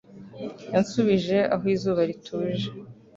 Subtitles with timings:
[0.73, 2.67] yansubije aho izuba rituje